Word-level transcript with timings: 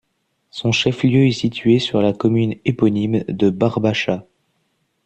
Son 0.49 0.71
chef-lieu 0.71 1.27
est 1.27 1.31
situé 1.31 1.77
sur 1.77 2.01
la 2.01 2.11
commune 2.11 2.55
éponyme 2.65 3.23
de 3.27 3.51
Barbacha. 3.51 4.25